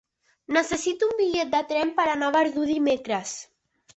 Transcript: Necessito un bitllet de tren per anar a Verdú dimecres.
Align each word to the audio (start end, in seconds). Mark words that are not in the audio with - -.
Necessito 0.55 1.09
un 1.11 1.19
bitllet 1.19 1.51
de 1.51 1.59
tren 1.73 1.93
per 2.01 2.07
anar 2.13 2.31
a 2.33 2.35
Verdú 2.37 2.65
dimecres. 2.71 3.37